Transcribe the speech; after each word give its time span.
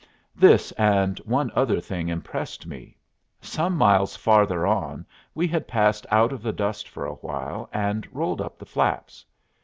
This 0.35 0.71
and 0.79 1.19
one 1.25 1.51
other 1.53 1.79
thing 1.79 2.09
impressed 2.09 2.65
me. 2.65 2.97
Some 3.39 3.75
miles 3.77 4.15
farther 4.15 4.65
on 4.65 5.05
we 5.35 5.47
had 5.47 5.67
passed 5.67 6.07
out 6.09 6.33
of 6.33 6.41
the 6.41 6.51
dust 6.51 6.89
for 6.89 7.05
a 7.05 7.13
while, 7.13 7.69
and 7.71 8.07
rolled 8.11 8.41
up 8.41 8.57
the 8.57 8.65
flaps. 8.65 9.23